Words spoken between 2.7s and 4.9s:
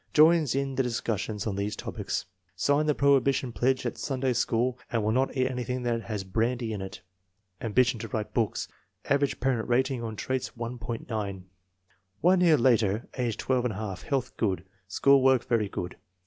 the prohibition pledge at Sunday School